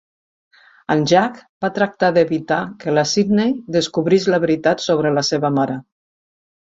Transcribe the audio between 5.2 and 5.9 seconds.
seva mare.